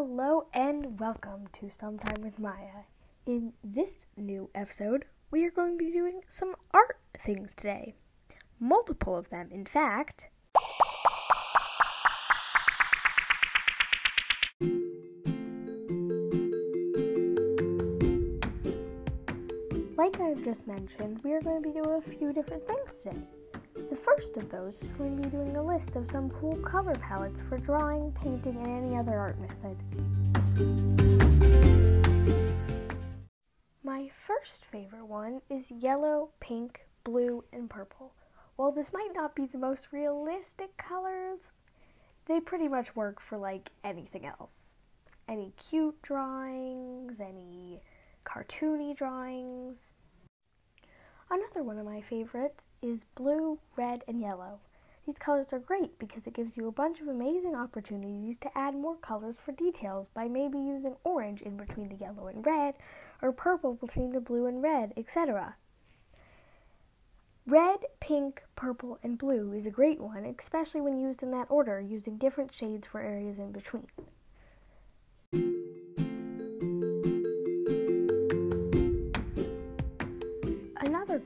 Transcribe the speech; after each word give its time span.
Hello 0.00 0.46
and 0.54 1.00
welcome 1.00 1.48
to 1.54 1.68
Sometime 1.68 2.22
with 2.22 2.38
Maya. 2.38 2.84
In 3.26 3.54
this 3.64 4.06
new 4.16 4.48
episode, 4.54 5.06
we 5.32 5.44
are 5.44 5.50
going 5.50 5.76
to 5.76 5.84
be 5.84 5.90
doing 5.90 6.20
some 6.28 6.54
art 6.70 7.00
things 7.24 7.50
today. 7.56 7.96
Multiple 8.60 9.16
of 9.16 9.28
them, 9.30 9.48
in 9.50 9.66
fact. 9.66 10.28
Like 19.96 20.20
I've 20.20 20.44
just 20.44 20.68
mentioned, 20.68 21.18
we 21.24 21.32
are 21.32 21.42
going 21.42 21.60
to 21.60 21.68
be 21.68 21.74
doing 21.74 22.00
a 22.06 22.18
few 22.18 22.32
different 22.32 22.68
things 22.68 23.00
today. 23.00 23.37
The 23.90 23.96
first 23.96 24.36
of 24.36 24.50
those 24.50 24.82
is 24.82 24.92
going 24.92 25.16
to 25.16 25.22
be 25.22 25.34
doing 25.34 25.56
a 25.56 25.62
list 25.62 25.96
of 25.96 26.10
some 26.10 26.28
cool 26.28 26.56
color 26.56 26.94
palettes 26.96 27.40
for 27.48 27.56
drawing, 27.56 28.12
painting, 28.12 28.56
and 28.56 28.84
any 28.84 28.96
other 28.98 29.18
art 29.18 29.38
method. 29.40 29.76
My 33.82 34.10
first 34.26 34.66
favorite 34.70 35.06
one 35.06 35.40
is 35.48 35.70
yellow, 35.70 36.28
pink, 36.38 36.80
blue, 37.02 37.44
and 37.50 37.70
purple. 37.70 38.12
While 38.56 38.72
this 38.72 38.92
might 38.92 39.12
not 39.14 39.34
be 39.34 39.46
the 39.46 39.56
most 39.56 39.88
realistic 39.90 40.76
colors, 40.76 41.40
they 42.26 42.40
pretty 42.40 42.68
much 42.68 42.94
work 42.94 43.20
for 43.22 43.38
like 43.38 43.70
anything 43.82 44.26
else. 44.26 44.74
Any 45.26 45.54
cute 45.70 46.00
drawings, 46.02 47.20
any 47.20 47.80
cartoony 48.26 48.94
drawings. 48.94 49.92
Another 51.58 51.70
one 51.70 51.78
of 51.78 51.86
my 51.86 52.00
favorites 52.02 52.62
is 52.82 53.00
blue, 53.16 53.58
red, 53.74 54.04
and 54.06 54.20
yellow. 54.20 54.60
These 55.04 55.18
colors 55.18 55.48
are 55.52 55.58
great 55.58 55.98
because 55.98 56.24
it 56.24 56.34
gives 56.34 56.56
you 56.56 56.68
a 56.68 56.72
bunch 56.72 57.00
of 57.00 57.08
amazing 57.08 57.56
opportunities 57.56 58.36
to 58.42 58.56
add 58.56 58.76
more 58.76 58.94
colors 58.94 59.34
for 59.44 59.50
details 59.50 60.06
by 60.14 60.28
maybe 60.28 60.56
using 60.56 60.94
orange 61.02 61.42
in 61.42 61.56
between 61.56 61.88
the 61.88 61.96
yellow 61.96 62.28
and 62.28 62.46
red, 62.46 62.76
or 63.20 63.32
purple 63.32 63.74
between 63.74 64.12
the 64.12 64.20
blue 64.20 64.46
and 64.46 64.62
red, 64.62 64.92
etc. 64.96 65.56
Red, 67.44 67.80
pink, 67.98 68.44
purple, 68.54 69.00
and 69.02 69.18
blue 69.18 69.52
is 69.52 69.66
a 69.66 69.70
great 69.72 69.98
one, 69.98 70.32
especially 70.38 70.80
when 70.80 71.00
used 71.00 71.24
in 71.24 71.32
that 71.32 71.50
order, 71.50 71.80
using 71.80 72.18
different 72.18 72.54
shades 72.54 72.86
for 72.86 73.00
areas 73.00 73.40
in 73.40 73.50
between. 73.50 73.88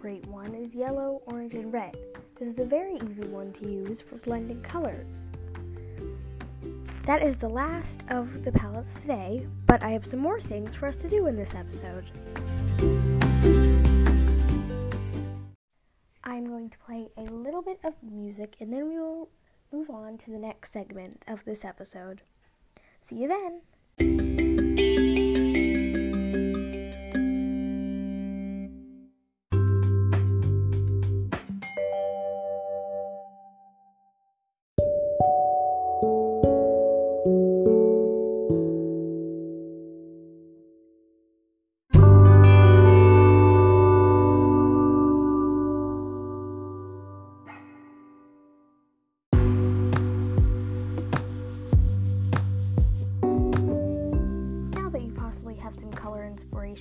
Great 0.03 0.27
one 0.27 0.53
is 0.53 0.75
yellow, 0.75 1.23
orange, 1.27 1.55
and 1.55 1.73
red. 1.73 1.97
This 2.37 2.49
is 2.49 2.59
a 2.59 2.65
very 2.65 2.99
easy 3.09 3.23
one 3.23 3.53
to 3.53 3.69
use 3.71 4.03
for 4.03 4.17
blending 4.17 4.61
colors. 4.61 5.29
That 7.07 7.23
is 7.23 7.37
the 7.37 7.49
last 7.49 8.01
of 8.09 8.45
the 8.45 8.51
palettes 8.51 9.01
today, 9.01 9.47
but 9.69 9.81
I 9.81 9.91
have 9.91 10.05
some 10.05 10.19
more 10.19 10.41
things 10.41 10.75
for 10.75 10.89
us 10.89 10.97
to 10.97 11.09
do 11.09 11.29
in 11.29 11.37
this 11.37 11.55
episode. 11.55 12.07
I'm 16.25 16.47
going 16.47 16.71
to 16.71 16.79
play 16.79 17.07
a 17.17 17.23
little 17.23 17.63
bit 17.63 17.79
of 17.85 17.95
music 18.03 18.57
and 18.59 18.73
then 18.73 18.89
we 18.89 18.99
will 18.99 19.29
move 19.73 19.89
on 19.89 20.19
to 20.19 20.33
the 20.33 20.39
next 20.39 20.73
segment 20.73 21.23
of 21.29 21.45
this 21.45 21.65
episode. 21.65 22.23
See 23.01 23.23
you 23.23 23.29
then! 23.99 24.42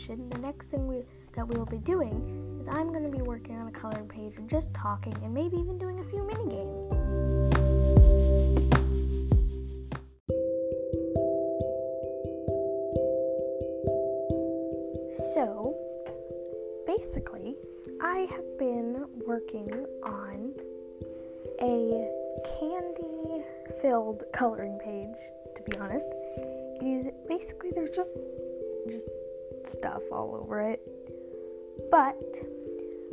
The 0.08 0.40
next 0.40 0.68
thing 0.68 0.88
we, 0.88 1.04
that 1.36 1.48
we 1.48 1.58
will 1.58 1.66
be 1.66 1.78
doing 1.78 2.60
is 2.62 2.68
I'm 2.68 2.90
going 2.90 3.04
to 3.04 3.10
be 3.10 3.22
working 3.22 3.56
on 3.56 3.68
a 3.68 3.72
coloring 3.72 4.08
page 4.08 4.34
and 4.38 4.50
just 4.50 4.74
talking 4.74 5.14
and 5.24 5.34
maybe 5.34 5.58
even 5.58 5.78
doing 5.78 6.00
a 6.00 6.04
few 6.06 6.26
mini 6.26 6.50
games. 6.50 6.90
So, 15.34 15.76
basically, 16.88 17.56
I 18.02 18.28
have 18.32 18.58
been 18.58 19.06
working 19.26 19.86
on 20.04 20.54
a 21.62 22.10
candy 22.60 23.44
filled 23.82 24.24
coloring 24.34 24.80
page, 24.84 25.18
to 25.56 25.64
be 25.64 25.78
honest 25.78 26.10
is 26.84 27.08
basically 27.28 27.70
there's 27.76 27.92
just 27.92 28.10
just 28.90 29.08
stuff 29.68 30.02
all 30.12 30.36
over 30.36 30.62
it. 30.62 30.82
But 31.90 32.18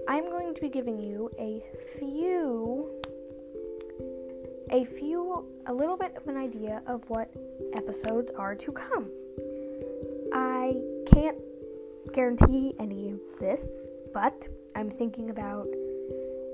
I'm 0.08 0.30
going 0.30 0.54
to 0.54 0.60
be 0.60 0.68
giving 0.68 0.98
you 0.98 1.30
a 1.38 1.62
few 1.98 2.90
a 4.70 4.84
few 4.84 5.46
a 5.66 5.72
little 5.72 5.96
bit 5.96 6.14
of 6.16 6.26
an 6.28 6.36
idea 6.36 6.82
of 6.86 7.02
what 7.08 7.30
episodes 7.74 8.30
are 8.36 8.54
to 8.54 8.72
come. 8.72 9.10
I 10.32 10.74
can't 11.06 11.38
guarantee 12.12 12.74
any 12.78 13.10
of 13.10 13.20
this, 13.40 13.70
but 14.12 14.46
I'm 14.76 14.90
thinking 14.90 15.30
about 15.30 15.68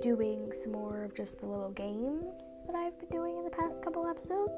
doing 0.03 0.53
some 0.63 0.73
more 0.73 1.05
of 1.05 1.15
just 1.15 1.41
the 1.41 1.47
little 1.47 1.71
games 1.71 2.25
that 2.67 2.77
I've 2.77 2.99
been 3.01 3.09
doing 3.09 3.37
in 3.39 3.45
the 3.45 3.51
past 3.51 3.83
couple 3.83 4.07
episodes 4.07 4.55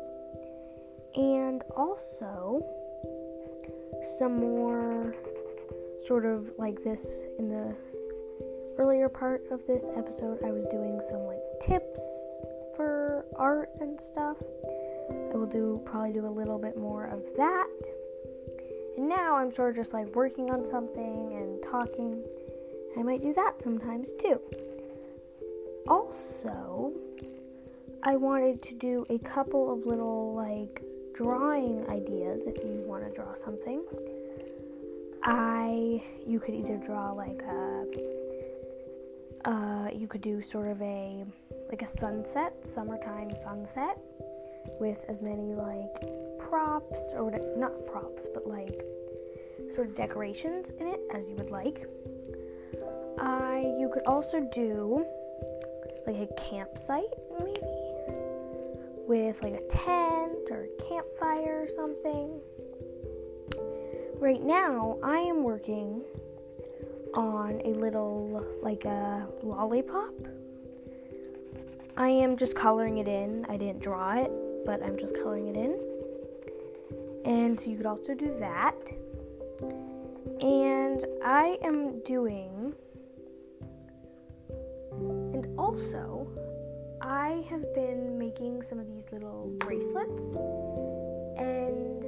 and 1.14 1.62
also 1.76 2.62
some 4.06 4.38
more 4.38 5.14
sort 6.06 6.24
of 6.24 6.50
like 6.58 6.82
this 6.84 7.04
in 7.38 7.48
the 7.48 7.74
earlier 8.78 9.08
part 9.08 9.42
of 9.50 9.66
this 9.66 9.90
episode 9.96 10.38
I 10.44 10.52
was 10.52 10.64
doing 10.66 11.00
some 11.08 11.24
like 11.24 11.40
tips 11.60 12.00
for 12.76 13.24
art 13.36 13.70
and 13.80 14.00
stuff. 14.00 14.36
I 15.10 15.36
will 15.36 15.46
do 15.46 15.80
probably 15.84 16.12
do 16.12 16.26
a 16.26 16.28
little 16.28 16.58
bit 16.58 16.76
more 16.76 17.06
of 17.06 17.22
that. 17.36 17.68
And 18.96 19.08
now 19.08 19.36
I'm 19.36 19.52
sort 19.52 19.70
of 19.70 19.76
just 19.76 19.92
like 19.92 20.14
working 20.14 20.50
on 20.50 20.64
something 20.64 21.32
and 21.34 21.62
talking. 21.62 22.22
I 22.98 23.02
might 23.02 23.22
do 23.22 23.32
that 23.34 23.62
sometimes 23.62 24.12
too. 24.20 24.40
Also, 25.88 26.92
I 28.02 28.16
wanted 28.16 28.62
to 28.62 28.74
do 28.74 29.06
a 29.10 29.18
couple 29.18 29.72
of 29.72 29.86
little 29.86 30.34
like 30.34 30.82
drawing 31.16 31.88
ideas 31.88 32.46
if 32.46 32.62
you 32.62 32.84
want 32.86 33.02
to 33.02 33.10
draw 33.10 33.34
something. 33.34 33.82
I 35.22 36.02
you 36.26 36.38
could 36.38 36.54
either 36.54 36.76
draw 36.76 37.12
like 37.12 37.42
a 37.42 37.86
uh, 39.44 39.88
you 39.92 40.06
could 40.08 40.20
do 40.20 40.42
sort 40.42 40.68
of 40.68 40.80
a 40.82 41.24
like 41.70 41.82
a 41.82 41.86
sunset, 41.86 42.54
summertime 42.64 43.30
sunset 43.42 43.98
with 44.78 45.04
as 45.08 45.22
many 45.22 45.54
like 45.54 46.38
props 46.38 47.00
or 47.14 47.32
not 47.56 47.86
props, 47.86 48.26
but 48.34 48.46
like 48.46 48.84
sort 49.74 49.88
of 49.88 49.96
decorations 49.96 50.70
in 50.78 50.86
it 50.86 51.00
as 51.14 51.28
you 51.28 51.34
would 51.36 51.50
like. 51.50 51.88
I 53.18 53.74
you 53.80 53.90
could 53.92 54.04
also 54.06 54.48
do 54.52 55.06
like 56.06 56.16
a 56.16 56.28
campsite 56.50 57.14
maybe 57.38 57.54
with 59.08 59.42
like 59.42 59.54
a 59.54 59.66
tent 59.68 60.25
or 60.50 60.64
a 60.64 60.82
campfire 60.88 61.64
or 61.64 61.68
something. 61.74 62.40
Right 64.18 64.42
now, 64.42 64.98
I 65.02 65.18
am 65.18 65.42
working 65.42 66.02
on 67.14 67.60
a 67.64 67.68
little 67.68 68.44
like 68.62 68.84
a 68.84 69.26
lollipop. 69.42 70.14
I 71.96 72.08
am 72.08 72.36
just 72.36 72.54
coloring 72.54 72.98
it 72.98 73.08
in. 73.08 73.46
I 73.48 73.56
didn't 73.56 73.80
draw 73.80 74.18
it, 74.18 74.30
but 74.66 74.82
I'm 74.82 74.98
just 74.98 75.14
coloring 75.14 75.48
it 75.48 75.56
in. 75.56 75.78
And 77.24 77.58
so 77.58 77.66
you 77.66 77.76
could 77.76 77.86
also 77.86 78.14
do 78.14 78.36
that. 78.38 78.76
And 80.40 81.06
I 81.24 81.58
am 81.62 82.00
doing 82.04 82.74
and 85.32 85.46
also 85.58 86.28
I 87.06 87.46
have 87.48 87.72
been 87.72 88.18
making 88.18 88.62
some 88.68 88.80
of 88.80 88.88
these 88.88 89.04
little 89.12 89.54
bracelets, 89.58 90.20
and 91.38 92.04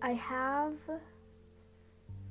I 0.00 0.12
have 0.12 0.74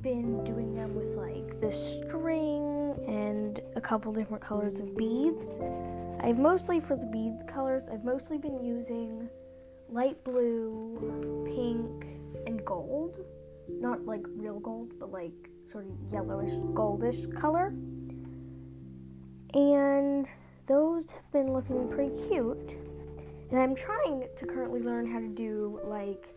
been 0.02 0.42
doing 0.46 0.74
them 0.74 0.96
with 0.96 1.18
like 1.18 1.60
the 1.60 1.74
string 1.74 2.96
and 3.06 3.60
a 3.76 3.82
couple 3.82 4.14
different 4.14 4.42
colors 4.42 4.80
of 4.80 4.96
beads. 4.96 5.60
I've 6.22 6.38
mostly, 6.38 6.80
for 6.80 6.96
the 6.96 7.06
beads 7.08 7.44
colors, 7.46 7.84
I've 7.92 8.06
mostly 8.06 8.38
been 8.38 8.64
using 8.64 9.30
light 9.90 10.24
blue, 10.24 11.44
pink, 11.46 12.06
and 12.48 12.64
gold. 12.64 13.20
not 13.68 14.06
like 14.06 14.26
real 14.38 14.60
gold, 14.60 14.94
but 14.98 15.12
like 15.12 15.34
sort 15.70 15.88
of 15.88 15.92
yellowish, 16.10 16.52
goldish 16.74 17.38
color. 17.38 17.74
And 19.54 20.30
those 20.70 21.10
have 21.10 21.32
been 21.34 21.52
looking 21.52 21.90
pretty 21.90 22.16
cute. 22.28 22.76
And 23.50 23.60
I'm 23.60 23.76
trying 23.76 24.28
to 24.38 24.46
currently 24.46 24.82
learn 24.82 25.12
how 25.12 25.20
to 25.20 25.28
do 25.28 25.82
like 25.84 26.34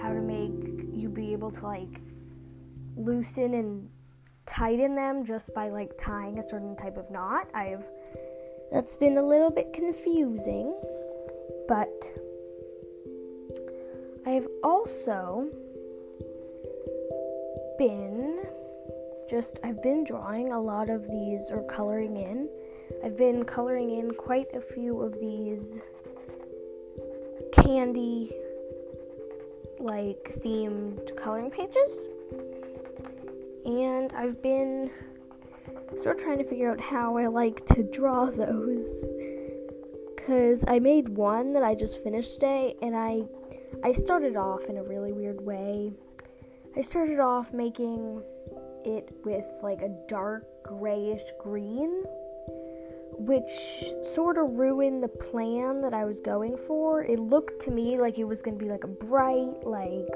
how 0.00 0.12
to 0.12 0.20
make 0.20 0.86
you 0.94 1.08
be 1.08 1.32
able 1.32 1.50
to 1.50 1.62
like 1.64 2.00
loosen 2.96 3.54
and 3.54 3.88
tighten 4.46 4.94
them 4.94 5.24
just 5.24 5.52
by 5.52 5.68
like 5.68 5.98
tying 5.98 6.38
a 6.38 6.42
certain 6.42 6.76
type 6.76 6.96
of 6.96 7.10
knot. 7.10 7.50
I've 7.52 7.84
that's 8.70 8.94
been 8.96 9.18
a 9.18 9.22
little 9.22 9.50
bit 9.50 9.72
confusing, 9.72 10.78
but 11.68 12.12
I've 14.24 14.46
also 14.62 15.48
been 17.78 18.44
just 19.28 19.58
I've 19.64 19.82
been 19.82 20.04
drawing 20.04 20.52
a 20.52 20.60
lot 20.60 20.88
of 20.88 21.10
these 21.10 21.50
or 21.50 21.64
coloring 21.64 22.16
in. 22.16 22.48
I've 23.04 23.16
been 23.16 23.44
coloring 23.44 23.98
in 23.98 24.12
quite 24.12 24.46
a 24.54 24.60
few 24.60 25.00
of 25.00 25.18
these 25.20 25.80
candy 27.52 28.32
like 29.78 30.40
themed 30.42 31.16
coloring 31.16 31.50
pages. 31.50 32.06
And 33.64 34.12
I've 34.12 34.42
been 34.42 34.90
sort 36.00 36.16
of 36.16 36.22
trying 36.22 36.38
to 36.38 36.44
figure 36.44 36.70
out 36.70 36.80
how 36.80 37.16
I 37.16 37.26
like 37.26 37.64
to 37.66 37.82
draw 37.82 38.26
those. 38.30 39.04
Cause 40.26 40.64
I 40.66 40.80
made 40.80 41.08
one 41.08 41.52
that 41.52 41.62
I 41.62 41.74
just 41.74 42.02
finished 42.02 42.34
today 42.34 42.74
and 42.82 42.96
I 42.96 43.26
I 43.84 43.92
started 43.92 44.36
off 44.36 44.64
in 44.68 44.76
a 44.78 44.82
really 44.82 45.12
weird 45.12 45.40
way. 45.40 45.92
I 46.76 46.80
started 46.80 47.20
off 47.20 47.52
making 47.52 48.22
it 48.84 49.08
with 49.24 49.44
like 49.62 49.82
a 49.82 49.90
dark 50.08 50.44
grayish 50.64 51.22
green, 51.40 52.04
which 53.12 53.50
sort 54.14 54.38
of 54.38 54.58
ruined 54.58 55.02
the 55.02 55.08
plan 55.08 55.80
that 55.80 55.94
I 55.94 56.04
was 56.04 56.20
going 56.20 56.56
for. 56.56 57.02
It 57.02 57.18
looked 57.18 57.62
to 57.62 57.70
me 57.70 57.98
like 57.98 58.18
it 58.18 58.24
was 58.24 58.42
going 58.42 58.58
to 58.58 58.64
be 58.64 58.70
like 58.70 58.84
a 58.84 58.88
bright, 58.88 59.64
like 59.64 60.08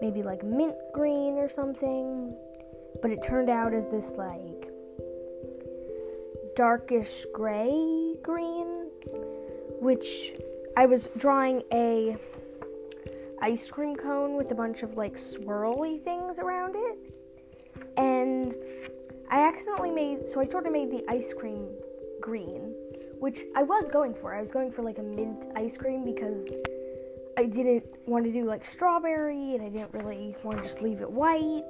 maybe 0.00 0.22
like 0.22 0.44
mint 0.44 0.74
green 0.92 1.38
or 1.38 1.48
something, 1.48 2.36
but 3.00 3.10
it 3.10 3.22
turned 3.22 3.50
out 3.50 3.72
as 3.72 3.86
this 3.86 4.14
like 4.16 4.70
darkish 6.56 7.24
gray 7.34 8.16
green, 8.22 8.90
which 9.80 10.32
I 10.76 10.86
was 10.86 11.08
drawing 11.16 11.62
a 11.72 12.16
ice 13.40 13.66
cream 13.68 13.94
cone 13.96 14.36
with 14.36 14.50
a 14.50 14.54
bunch 14.54 14.82
of 14.82 14.96
like 14.96 15.16
swirly 15.16 16.02
things 16.02 16.38
around 16.38 16.74
it. 16.76 16.98
And 17.96 18.54
I 19.30 19.46
accidentally 19.46 19.90
made, 19.90 20.28
so 20.28 20.40
I 20.40 20.44
sort 20.44 20.66
of 20.66 20.72
made 20.72 20.90
the 20.90 21.04
ice 21.08 21.32
cream 21.36 21.68
green, 22.26 22.74
which 23.20 23.42
I 23.54 23.62
was 23.62 23.84
going 23.92 24.12
for. 24.12 24.34
I 24.34 24.42
was 24.42 24.50
going 24.50 24.72
for 24.72 24.82
like 24.82 24.98
a 24.98 25.02
mint 25.02 25.46
ice 25.54 25.76
cream 25.76 26.04
because 26.04 26.44
I 27.38 27.44
didn't 27.44 27.86
want 28.04 28.24
to 28.24 28.32
do 28.32 28.44
like 28.44 28.64
strawberry 28.64 29.54
and 29.54 29.62
I 29.62 29.68
didn't 29.68 29.92
really 29.92 30.34
want 30.42 30.58
to 30.58 30.64
just 30.64 30.82
leave 30.82 31.02
it 31.02 31.10
white. 31.10 31.62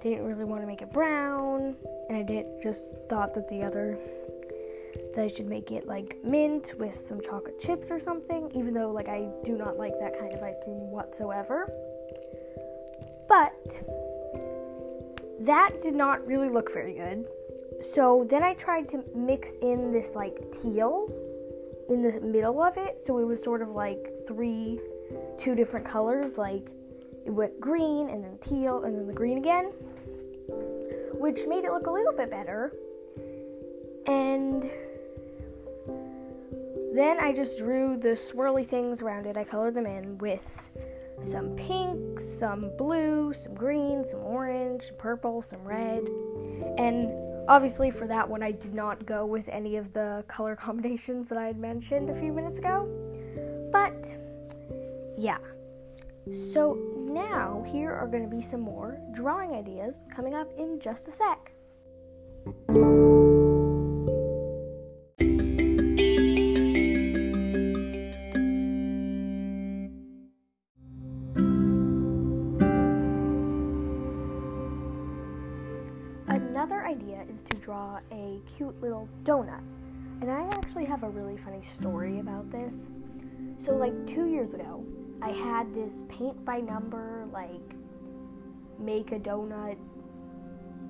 Didn't 0.00 0.24
really 0.24 0.44
want 0.44 0.62
to 0.62 0.68
make 0.68 0.82
it 0.82 0.92
brown. 0.92 1.74
And 2.08 2.16
I 2.16 2.22
did 2.22 2.46
just 2.62 2.90
thought 3.10 3.34
that 3.34 3.48
the 3.48 3.64
other 3.64 3.98
that 5.16 5.24
I 5.24 5.28
should 5.28 5.48
make 5.48 5.72
it 5.72 5.88
like 5.88 6.16
mint 6.22 6.78
with 6.78 7.04
some 7.08 7.20
chocolate 7.20 7.58
chips 7.60 7.88
or 7.90 7.98
something, 7.98 8.52
even 8.54 8.72
though 8.72 8.92
like 8.92 9.08
I 9.08 9.28
do 9.44 9.58
not 9.58 9.78
like 9.78 9.98
that 9.98 10.16
kind 10.16 10.32
of 10.32 10.40
ice 10.40 10.54
cream 10.62 10.92
whatsoever. 10.92 11.72
But 13.28 13.82
that 15.40 15.82
did 15.82 15.96
not 15.96 16.24
really 16.24 16.48
look 16.48 16.72
very 16.72 16.94
good. 16.94 17.26
So 17.80 18.26
then 18.28 18.42
I 18.42 18.54
tried 18.54 18.88
to 18.90 19.04
mix 19.14 19.54
in 19.62 19.92
this 19.92 20.14
like 20.14 20.50
teal 20.52 21.08
in 21.88 22.02
the 22.02 22.20
middle 22.20 22.62
of 22.62 22.76
it, 22.76 23.00
so 23.04 23.18
it 23.18 23.24
was 23.24 23.42
sort 23.42 23.62
of 23.62 23.70
like 23.70 24.12
three 24.26 24.80
two 25.38 25.54
different 25.54 25.86
colors, 25.86 26.36
like 26.36 26.70
it 27.24 27.30
went 27.30 27.58
green 27.60 28.10
and 28.10 28.22
then 28.24 28.38
teal 28.38 28.84
and 28.84 28.96
then 28.96 29.06
the 29.06 29.12
green 29.12 29.38
again, 29.38 29.72
which 31.14 31.46
made 31.46 31.64
it 31.64 31.72
look 31.72 31.86
a 31.86 31.90
little 31.90 32.12
bit 32.12 32.30
better. 32.30 32.72
And 34.06 34.70
then 36.94 37.20
I 37.20 37.32
just 37.32 37.58
drew 37.58 37.96
the 37.96 38.10
swirly 38.10 38.66
things 38.66 39.02
around 39.02 39.26
it. 39.26 39.36
I 39.36 39.44
colored 39.44 39.74
them 39.74 39.86
in 39.86 40.18
with 40.18 40.42
some 41.22 41.50
pink, 41.50 42.20
some 42.20 42.70
blue, 42.76 43.34
some 43.34 43.54
green, 43.54 44.04
some 44.08 44.20
orange, 44.20 44.84
purple, 44.98 45.42
some 45.42 45.62
red. 45.64 46.02
And 46.78 47.27
obviously, 47.48 47.90
for 47.90 48.06
that 48.06 48.28
one, 48.28 48.42
I 48.42 48.52
did 48.52 48.74
not 48.74 49.04
go 49.06 49.26
with 49.26 49.48
any 49.48 49.76
of 49.76 49.92
the 49.92 50.24
color 50.28 50.54
combinations 50.62 51.28
that 51.30 51.38
I 51.38 51.46
had 51.46 51.58
mentioned 51.58 52.10
a 52.10 52.20
few 52.20 52.32
minutes 52.32 52.58
ago. 52.58 52.88
But 53.72 54.06
yeah. 55.16 55.38
So 56.52 56.78
now, 57.08 57.64
here 57.66 57.90
are 57.90 58.06
going 58.06 58.22
to 58.22 58.28
be 58.28 58.42
some 58.42 58.60
more 58.60 59.00
drawing 59.12 59.52
ideas 59.52 60.00
coming 60.14 60.34
up 60.34 60.48
in 60.58 60.78
just 60.78 61.08
a 61.08 61.10
sec. 61.10 61.52
Draw 77.88 78.00
a 78.12 78.40
cute 78.56 78.80
little 78.80 79.08
donut. 79.24 79.62
And 80.20 80.30
I 80.30 80.48
actually 80.50 80.84
have 80.84 81.04
a 81.04 81.08
really 81.08 81.36
funny 81.36 81.62
story 81.62 82.20
about 82.20 82.50
this. 82.50 82.74
So, 83.58 83.76
like 83.76 84.06
two 84.06 84.26
years 84.26 84.54
ago, 84.54 84.84
I 85.22 85.30
had 85.30 85.74
this 85.74 86.02
paint 86.08 86.44
by 86.44 86.58
number, 86.58 87.26
like, 87.32 87.76
make 88.78 89.12
a 89.12 89.18
donut 89.18 89.76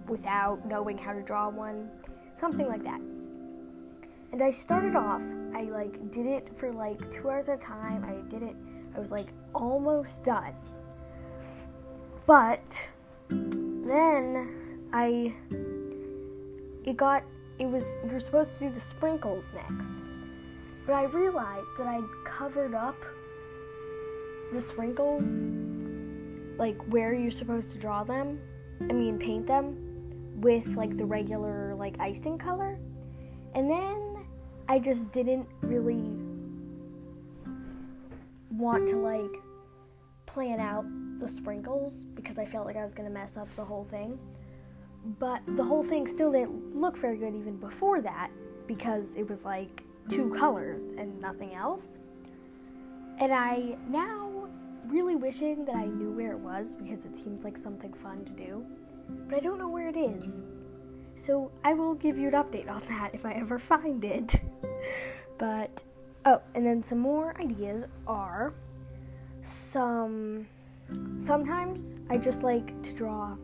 without 0.06 0.67
knowing 0.67 0.97
how 0.97 1.12
to 1.12 1.23
draw 1.23 1.49
one, 1.49 1.91
something 2.39 2.67
like 2.67 2.83
that. 2.85 3.01
And 4.33 4.43
I 4.43 4.51
started 4.51 4.94
off, 4.94 5.23
I 5.55 5.62
like 5.65 6.11
did 6.11 6.27
it 6.27 6.49
for 6.59 6.73
like 6.73 6.99
two 7.12 7.31
hours 7.31 7.49
at 7.49 7.59
a 7.59 7.62
time. 7.62 8.05
I 8.05 8.31
did 8.31 8.43
it, 8.43 8.55
I 8.94 9.01
was 9.01 9.11
like 9.11 9.29
almost 9.55 10.25
done. 10.25 10.55
But 12.27 12.63
then 13.29 14.89
I, 14.93 15.34
it 16.85 16.97
got, 16.97 17.23
it 17.58 17.67
was, 17.67 17.85
you're 18.08 18.20
supposed 18.20 18.53
to 18.58 18.69
do 18.69 18.75
the 18.75 18.81
sprinkles 18.81 19.49
next. 19.55 19.87
But 20.87 20.94
I 20.94 21.05
realized 21.05 21.67
that 21.79 21.87
I'd 21.87 22.08
covered 22.25 22.75
up 22.75 22.97
the 24.53 24.63
sprinkles, 24.63 25.23
like 26.58 26.81
where 26.89 27.15
you're 27.15 27.31
supposed 27.31 27.73
to 27.73 27.79
draw 27.79 28.05
them, 28.05 28.41
I 28.81 28.93
mean, 28.93 29.19
paint 29.19 29.47
them, 29.47 29.77
with 30.41 30.67
like 30.69 30.97
the 30.97 31.05
regular 31.05 31.75
like 31.75 31.99
icing 32.01 32.39
color. 32.39 32.79
And 33.55 33.70
then 33.70 34.25
I 34.69 34.79
just 34.79 35.13
didn't 35.13 35.49
really 35.63 36.17
want 38.51 38.89
to 38.89 38.97
like 38.97 39.43
plan 40.27 40.61
out 40.61 40.85
the 41.20 41.29
sprinkles 41.29 41.93
because 42.15 42.39
I 42.39 42.47
felt 42.47 42.67
like 42.67 42.77
I 42.77 42.85
was 42.85 42.94
going 42.94 43.08
to 43.08 43.15
mess 43.15 43.37
up 43.37 43.49
the 43.56 43.65
whole 43.65 43.87
thing. 43.91 44.19
But 45.19 45.40
the 45.56 45.64
whole 45.64 45.82
thing 45.82 46.06
still 46.06 46.32
didn't 46.32 46.76
look 46.76 46.96
very 46.96 47.17
good 47.17 47.34
even 47.34 47.56
before 47.56 48.00
that 48.00 48.31
because 48.67 49.14
it 49.14 49.28
was 49.28 49.44
like 49.44 49.82
two 50.08 50.31
colors 50.34 50.82
and 50.98 51.20
nothing 51.20 51.55
else. 51.55 51.98
And 53.19 53.32
I 53.32 53.76
now 53.88 54.48
really 54.86 55.17
wishing 55.17 55.64
that 55.67 55.74
I 55.74 55.86
knew 55.86 56.10
where 56.10 56.32
it 56.32 56.38
was 56.38 56.70
because 56.70 57.05
it 57.05 57.17
seems 57.17 57.44
like 57.44 57.56
something 57.56 57.93
fun 57.93 58.24
to 58.24 58.32
do, 58.32 58.64
but 59.28 59.36
I 59.36 59.40
don't 59.40 59.58
know 59.58 59.69
where 59.69 59.88
it 59.88 59.96
is. 59.96 60.43
So 61.14 61.50
I 61.64 61.74
will 61.74 61.94
give 61.94 62.17
you 62.17 62.28
an 62.28 62.34
update 62.34 62.70
on 62.70 62.82
that 62.88 63.14
if 63.14 63.26
I 63.26 63.32
ever 63.32 63.58
find 63.58 64.05
it. 64.05 64.40
but 65.38 65.82
oh, 66.24 66.40
and 66.55 66.64
then 66.64 66.82
some 66.82 66.98
more 66.98 67.38
ideas 67.40 67.84
are 68.06 68.55
some 69.43 70.46
sometimes 71.20 71.94
I 72.08 72.19
just 72.19 72.43
like 72.43 72.82
to 72.82 72.93
draw 72.93 73.36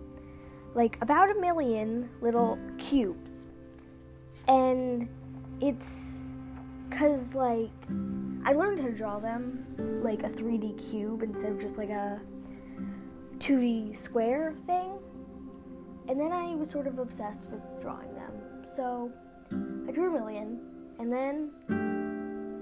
like 0.74 0.98
about 1.00 1.30
a 1.30 1.40
million 1.40 2.08
little 2.20 2.58
cubes. 2.78 3.44
And 4.48 5.08
it's 5.60 6.28
cuz 6.90 7.34
like 7.34 7.70
I 8.44 8.52
learned 8.52 8.80
how 8.80 8.86
to 8.86 8.92
draw 8.92 9.18
them 9.18 9.66
like 10.02 10.22
a 10.22 10.28
3D 10.28 10.90
cube 10.90 11.22
instead 11.22 11.52
of 11.52 11.58
just 11.58 11.78
like 11.78 11.90
a 11.90 12.20
2D 13.38 13.96
square 13.96 14.54
thing. 14.66 14.98
And 16.08 16.20
then 16.20 16.32
I 16.32 16.54
was 16.54 16.70
sort 16.70 16.86
of 16.86 16.98
obsessed 16.98 17.40
with 17.50 17.62
drawing 17.80 18.14
them. 18.14 18.32
So 18.76 19.10
I 19.88 19.92
drew 19.92 20.14
a 20.14 20.18
million, 20.18 20.60
and 20.98 21.12
then 21.12 21.50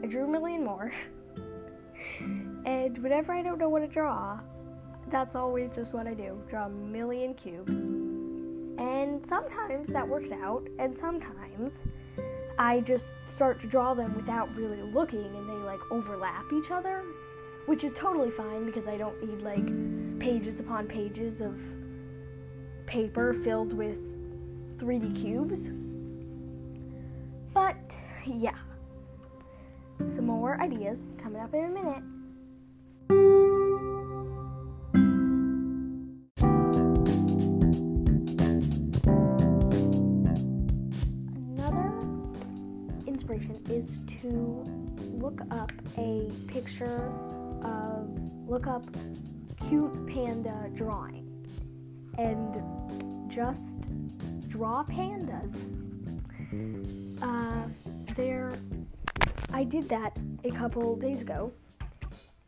I 0.03 0.07
drew 0.07 0.25
a 0.25 0.29
million 0.29 0.65
more. 0.65 0.93
and 2.65 2.99
whenever 2.99 3.33
I 3.33 3.43
don't 3.43 3.59
know 3.59 3.69
what 3.69 3.81
to 3.81 3.89
draw, 3.89 4.39
that's 5.09 5.35
always 5.35 5.71
just 5.75 5.93
what 5.93 6.07
I 6.07 6.15
do 6.15 6.41
draw 6.49 6.67
a 6.67 6.71
million 6.71 7.35
cubes. 7.35 7.73
And 8.79 9.25
sometimes 9.25 9.89
that 9.89 10.07
works 10.07 10.33
out, 10.33 10.67
and 10.79 10.97
sometimes 10.97 11.79
I 12.59 12.81
just 12.81 13.13
start 13.25 13.61
to 13.61 13.67
draw 13.67 13.95
them 13.95 14.15
without 14.15 14.55
really 14.57 14.83
looking 14.83 15.35
and 15.37 15.49
they 15.49 15.55
like 15.55 15.81
overlap 15.91 16.53
each 16.53 16.71
other, 16.71 17.03
which 17.67 17.85
is 17.85 17.93
totally 17.95 18.31
fine 18.31 18.67
because 18.67 18.87
I 18.87 18.97
don't 18.97 19.21
need 19.23 19.43
like 19.43 20.19
pages 20.21 20.61
upon 20.61 20.87
pages 20.87 21.41
of 21.41 21.59
paper 22.87 23.35
filled 23.43 23.73
with 23.73 23.99
3D 24.79 25.21
cubes. 25.21 25.69
But 27.55 27.97
yeah, 28.27 28.59
some 30.15 30.27
more 30.27 30.61
ideas 30.61 31.03
coming 31.23 31.41
up 31.41 31.55
in 31.55 31.65
a 31.65 31.69
minute. 31.69 32.03
To 44.23 44.65
look 45.21 45.41
up 45.51 45.73
a 45.99 46.31
picture 46.47 47.13
of, 47.63 48.09
look 48.49 48.67
up 48.67 48.85
cute 49.69 50.07
panda 50.07 50.71
drawing. 50.75 51.29
And 52.19 52.63
just 53.33 53.81
draw 54.49 54.85
pandas. 54.85 55.57
Uh, 57.23 57.69
there, 58.15 58.53
I 59.53 59.65
did 59.65 59.89
that 59.89 60.19
a 60.45 60.51
couple 60.51 60.97
days 60.97 61.23
ago, 61.23 61.51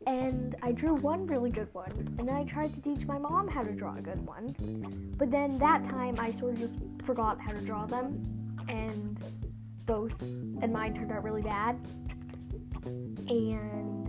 and 0.05 0.55
I 0.61 0.71
drew 0.71 0.93
one 0.93 1.25
really 1.25 1.49
good 1.49 1.73
one, 1.73 1.91
and 2.19 2.29
then 2.29 2.35
I 2.35 2.43
tried 2.43 2.73
to 2.75 2.81
teach 2.81 3.07
my 3.07 3.17
mom 3.17 3.47
how 3.47 3.63
to 3.63 3.71
draw 3.71 3.97
a 3.97 4.01
good 4.01 4.23
one, 4.23 4.53
but 5.17 5.31
then 5.31 5.57
that 5.57 5.83
time 5.85 6.19
I 6.19 6.31
sort 6.33 6.53
of 6.53 6.59
just 6.59 6.73
forgot 7.03 7.41
how 7.41 7.53
to 7.53 7.61
draw 7.61 7.87
them, 7.87 8.21
and 8.69 9.14
both, 9.85 10.19
and 10.21 10.71
mine 10.71 10.93
turned 10.93 11.11
out 11.11 11.23
really 11.23 11.41
bad, 11.41 11.77
and 12.85 14.07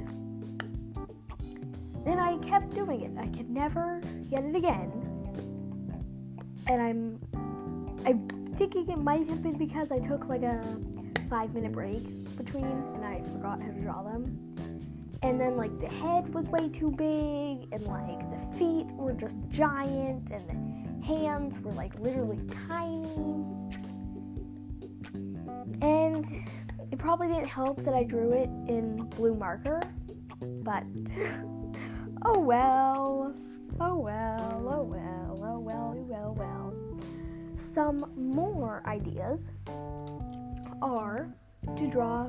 then 2.05 2.19
I 2.19 2.39
kept 2.49 2.75
doing 2.75 3.03
it. 3.03 3.13
I 3.19 3.27
could 3.37 3.51
never 3.51 4.01
get 4.31 4.45
it 4.45 4.55
again, 4.55 4.93
and 6.67 6.83
I'm, 6.83 7.21
I'm 8.05 8.29
thinking 8.57 8.89
it 8.89 8.99
might 8.99 9.29
have 9.29 9.43
been 9.43 9.59
because 9.59 9.93
I 9.93 9.99
took 9.99 10.29
like 10.29 10.43
a 10.43 10.63
five 11.29 11.55
minute 11.55 11.73
break 11.73 12.05
between 12.37 12.65
and 12.65 13.05
I 13.05 13.21
forgot 13.33 13.61
how 13.61 13.69
to 13.69 13.81
draw 13.81 14.03
them. 14.03 14.25
And 15.23 15.41
then 15.41 15.57
like 15.57 15.79
the 15.81 15.89
head 15.89 16.33
was 16.33 16.47
way 16.47 16.69
too 16.69 16.91
big 16.91 17.73
and 17.73 17.83
like 17.87 18.21
the 18.31 18.59
feet 18.59 18.87
were 18.95 19.13
just 19.13 19.37
giant 19.49 20.31
and 20.31 20.49
the 20.49 21.07
hands 21.07 21.59
were 21.61 21.73
like 21.73 21.99
literally 21.99 22.41
tiny. 22.69 23.45
And 25.83 26.25
it 26.91 26.99
probably 26.99 27.29
didn't 27.29 27.49
help 27.49 27.85
that 27.85 27.95
I 27.95 28.05
drew 28.05 28.33
it 28.33 28.49
in 28.69 29.07
blue 29.17 29.35
marker, 29.35 29.81
but 30.41 30.85
oh 32.25 32.41
well. 32.41 33.35
Oh 33.79 33.99
well, 33.99 34.65
oh 34.73 34.83
well, 34.83 35.39
oh 35.43 35.59
well, 35.59 35.95
oh 35.95 36.07
well, 36.09 36.35
well. 36.39 36.75
Some 37.75 38.11
more 38.17 38.83
ideas 38.87 39.51
are 40.81 41.29
to 41.77 41.91
draw 41.91 42.27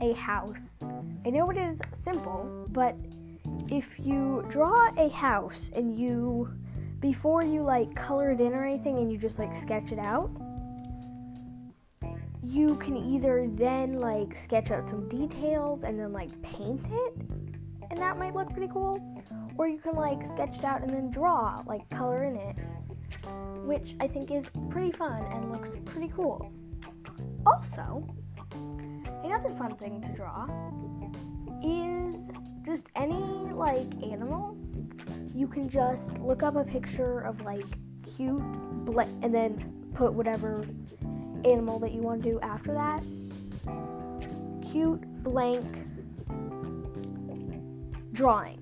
a 0.00 0.12
house. 0.14 0.78
I 1.26 1.30
know 1.30 1.50
it 1.50 1.58
is 1.58 1.78
simple, 2.02 2.66
but 2.70 2.96
if 3.68 3.84
you 3.98 4.44
draw 4.48 4.88
a 4.96 5.08
house 5.10 5.70
and 5.74 5.98
you, 5.98 6.48
before 7.00 7.44
you 7.44 7.62
like 7.62 7.94
color 7.94 8.30
it 8.30 8.40
in 8.40 8.54
or 8.54 8.64
anything 8.64 8.98
and 8.98 9.10
you 9.10 9.18
just 9.18 9.38
like 9.38 9.54
sketch 9.56 9.92
it 9.92 9.98
out, 9.98 10.30
you 12.48 12.76
can 12.76 12.96
either 12.96 13.46
then 13.48 13.98
like 13.98 14.36
sketch 14.36 14.70
out 14.70 14.88
some 14.88 15.08
details 15.08 15.82
and 15.82 15.98
then 15.98 16.12
like 16.12 16.30
paint 16.42 16.80
it, 16.90 17.14
and 17.90 17.98
that 17.98 18.18
might 18.18 18.34
look 18.34 18.50
pretty 18.50 18.72
cool, 18.72 19.00
or 19.58 19.68
you 19.68 19.78
can 19.78 19.94
like 19.94 20.24
sketch 20.24 20.56
it 20.58 20.64
out 20.64 20.82
and 20.82 20.90
then 20.90 21.10
draw, 21.10 21.62
like 21.66 21.88
color 21.90 22.24
in 22.24 22.36
it, 22.36 22.56
which 23.64 23.96
I 24.00 24.06
think 24.06 24.30
is 24.30 24.44
pretty 24.70 24.92
fun 24.92 25.24
and 25.32 25.50
looks 25.50 25.74
pretty 25.84 26.12
cool. 26.14 26.52
Also, 27.44 28.06
another 29.24 29.50
fun 29.50 29.74
thing 29.76 30.00
to 30.02 30.08
draw 30.14 30.46
is 31.64 32.30
just 32.64 32.86
any 32.94 33.52
like 33.52 33.92
animal. 34.02 34.56
You 35.34 35.48
can 35.48 35.68
just 35.68 36.12
look 36.18 36.42
up 36.42 36.56
a 36.56 36.64
picture 36.64 37.20
of 37.20 37.40
like 37.42 37.66
cute 38.16 38.42
bl- 38.84 39.00
and 39.00 39.34
then 39.34 39.90
put 39.94 40.12
whatever 40.12 40.64
animal 41.44 41.78
that 41.80 41.92
you 41.92 42.00
want 42.00 42.22
to 42.22 42.30
do 42.30 42.40
after 42.40 42.72
that. 42.72 43.02
Cute 44.70 45.02
blank 45.22 45.66
drawing. 48.12 48.58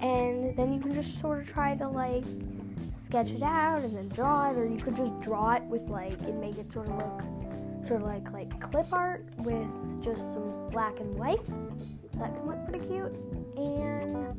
And 0.00 0.56
then 0.56 0.72
you 0.72 0.80
can 0.80 0.94
just 0.94 1.20
sort 1.20 1.40
of 1.40 1.48
try 1.48 1.76
to 1.76 1.88
like 1.88 2.24
sketch 3.04 3.28
it 3.28 3.42
out 3.42 3.80
and 3.80 3.96
then 3.96 4.08
draw 4.08 4.50
it 4.50 4.58
or 4.58 4.66
you 4.66 4.76
could 4.76 4.96
just 4.96 5.18
draw 5.20 5.52
it 5.54 5.62
with 5.62 5.82
like 5.88 6.20
and 6.20 6.40
make 6.40 6.58
it 6.58 6.70
sort 6.70 6.88
of 6.88 6.96
look 6.96 7.22
sort 7.88 8.02
of 8.02 8.06
like 8.06 8.30
like 8.32 8.70
clip 8.70 8.92
art 8.92 9.24
with 9.38 9.66
just 10.04 10.20
some 10.32 10.68
black 10.70 11.00
and 11.00 11.14
white. 11.14 11.44
That 12.18 12.34
can 12.34 12.46
look 12.46 12.62
pretty 12.68 12.86
cute. 12.86 13.14
And 13.56 14.36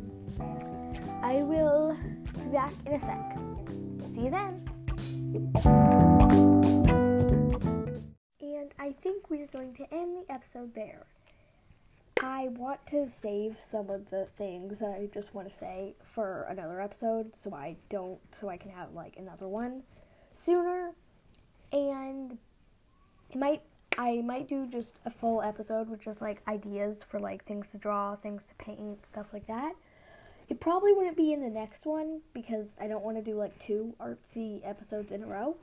I 1.24 1.42
will 1.44 1.98
be 2.36 2.50
back 2.52 2.72
in 2.86 2.94
a 2.94 3.00
sec. 3.00 3.38
See 4.14 4.22
you 4.22 4.30
then. 4.30 4.69
Think 9.30 9.52
we're 9.54 9.60
going 9.60 9.76
to 9.76 9.94
end 9.94 10.18
the 10.18 10.34
episode 10.34 10.74
there. 10.74 11.06
I 12.22 12.48
want 12.50 12.86
to 12.88 13.10
save 13.22 13.58
some 13.64 13.90
of 13.90 14.10
the 14.10 14.28
things 14.38 14.80
that 14.80 14.92
I 14.92 15.08
just 15.14 15.34
want 15.36 15.52
to 15.52 15.56
say 15.58 15.94
for 16.04 16.44
another 16.50 16.82
episode 16.82 17.32
so 17.36 17.54
I 17.54 17.76
don't 17.90 18.20
so 18.40 18.50
I 18.50 18.58
can 18.58 18.72
have 18.72 18.94
like 18.94 19.16
another 19.18 19.48
one 19.48 19.84
sooner 20.34 20.92
and 21.72 22.38
it 23.30 23.38
might 23.38 23.62
I 23.98 24.22
might 24.22 24.48
do 24.48 24.68
just 24.68 25.00
a 25.06 25.12
full 25.12 25.42
episode 25.42 25.90
with 25.90 26.04
just 26.04 26.22
like 26.22 26.42
ideas 26.48 27.04
for 27.08 27.20
like 27.20 27.46
things 27.46 27.70
to 27.70 27.78
draw, 27.78 28.16
things 28.16 28.46
to 28.46 28.56
paint, 28.56 29.06
stuff 29.06 29.28
like 29.32 29.48
that. 29.48 29.74
It 30.50 30.60
probably 30.60 30.94
wouldn't 30.94 31.18
be 31.18 31.34
in 31.34 31.42
the 31.42 31.50
next 31.50 31.86
one 31.86 32.22
because 32.34 32.68
I 32.82 32.88
don't 32.88 33.04
want 33.04 33.18
to 33.18 33.24
do 33.24 33.38
like 33.38 33.58
two 33.60 33.96
artsy 34.00 34.68
episodes 34.68 35.12
in 35.12 35.24
a 35.24 35.28
row. 35.28 35.56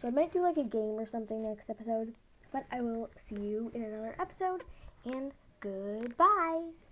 So 0.00 0.08
I 0.08 0.12
might 0.12 0.32
do 0.32 0.40
like 0.40 0.56
a 0.56 0.64
game 0.64 0.98
or 0.98 1.06
something 1.06 1.42
next 1.42 1.68
episode. 1.68 2.14
But 2.52 2.64
I 2.72 2.80
will 2.80 3.10
see 3.16 3.36
you 3.36 3.70
in 3.74 3.82
another 3.82 4.16
episode 4.18 4.62
and 5.04 5.32
goodbye. 5.60 6.87